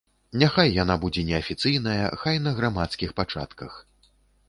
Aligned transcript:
Няхай 0.43 0.71
яна 0.83 0.95
будзе 1.03 1.25
неафіцыйная, 1.27 2.01
хай 2.25 2.43
на 2.49 2.57
грамадскіх 2.59 3.09
пачатках. 3.23 3.83